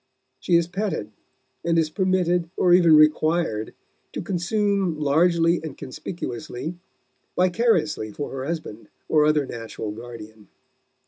[0.39, 1.11] She is petted,
[1.63, 3.75] and is permitted, or even required,
[4.13, 6.73] to consume largely and conspicuously
[7.35, 10.47] vicariously for her husband or other natural guardian.